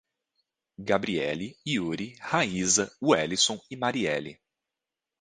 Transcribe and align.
Gabriely, 0.83 1.55
Iury, 1.67 2.17
Raiza, 2.23 2.91
Welison 2.99 3.61
e 3.69 3.75
Marieli 3.77 4.35